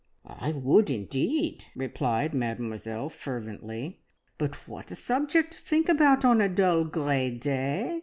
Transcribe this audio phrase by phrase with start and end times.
[0.25, 4.01] "I would indeed!" replied Mademoiselle fervently.
[4.39, 7.99] "But what a subject to think about on a dull grey day!